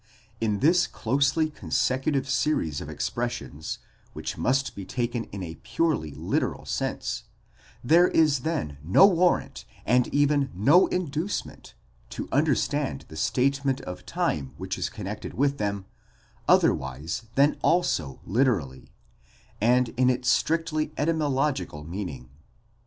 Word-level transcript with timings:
In 0.39 0.61
this 0.61 0.87
closely 0.87 1.51
con 1.51 1.69
secutive 1.69 2.27
series 2.27 2.81
of 2.81 2.89
expressions, 2.89 3.77
which 4.13 4.35
must 4.35 4.73
be 4.73 4.83
taken 4.83 5.25
in 5.25 5.43
a 5.43 5.59
purely 5.61 6.09
literal 6.15 6.65
sense, 6.65 7.25
there 7.83 8.07
is 8.07 8.39
then 8.39 8.79
no 8.83 9.05
warrant, 9.05 9.63
and 9.85 10.07
even 10.07 10.49
no 10.55 10.87
inducement, 10.87 11.75
to 12.09 12.27
understand 12.31 13.05
the 13.09 13.15
state 13.15 13.63
ment 13.63 13.79
of 13.81 14.03
time 14.03 14.55
which 14.57 14.75
is 14.75 14.89
connected 14.89 15.35
with 15.35 15.59
them, 15.59 15.85
otherwise 16.47 17.25
than 17.35 17.57
also 17.61 18.21
literally, 18.25 18.91
and 19.61 19.89
in 19.97 20.09
its 20.09 20.27
strictly 20.31 20.91
etymological 20.97 21.83
meaning. 21.83 22.27